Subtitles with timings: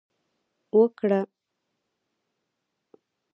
[0.77, 1.19] وکړه